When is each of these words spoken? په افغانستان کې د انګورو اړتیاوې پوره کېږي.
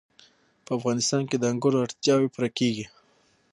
په 0.65 0.71
افغانستان 0.77 1.21
کې 1.29 1.37
د 1.39 1.43
انګورو 1.51 1.77
اړتیاوې 1.85 2.27
پوره 2.33 2.49
کېږي. 2.57 2.85